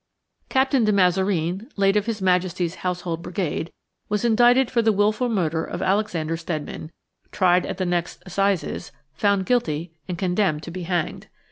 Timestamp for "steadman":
6.37-6.91